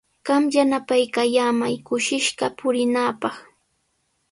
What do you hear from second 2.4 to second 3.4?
purinaapaq.